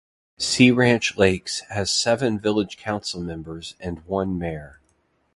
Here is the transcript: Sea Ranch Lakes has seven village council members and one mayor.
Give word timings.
Sea 0.39 0.71
Ranch 0.71 1.15
Lakes 1.15 1.59
has 1.69 1.91
seven 1.91 2.39
village 2.39 2.75
council 2.75 3.21
members 3.21 3.75
and 3.79 4.03
one 4.07 4.35
mayor. 4.39 4.79